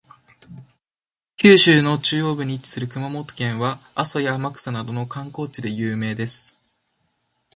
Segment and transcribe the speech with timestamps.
[1.37, 6.59] 九州の中央部に位置する熊本県は、阿蘇や天草などの観光地で有名です。